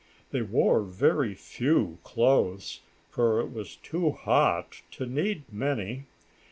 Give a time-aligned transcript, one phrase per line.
[0.31, 6.07] They wore very few clothes, for it was too hot to need many.